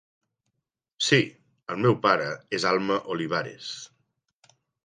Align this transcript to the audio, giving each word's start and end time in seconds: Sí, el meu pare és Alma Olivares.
Sí, 1.07 1.19
el 1.75 1.83
meu 1.87 1.97
pare 2.07 2.31
és 2.61 2.67
Alma 2.73 3.01
Olivares. 3.17 3.73